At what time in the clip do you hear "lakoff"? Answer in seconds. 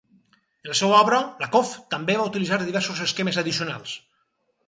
1.43-1.75